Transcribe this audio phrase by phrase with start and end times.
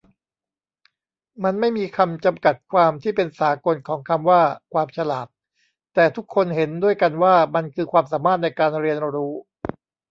[1.43, 4.41] มันไม่มีคำจัดกัดความที่เป็นสากลของคำว่า
[4.73, 5.27] ความฉลาด
[5.93, 9.33] แต่ทุกคนเห็นด้วยกันว่ามันคือความสามารถในการเรียนรู้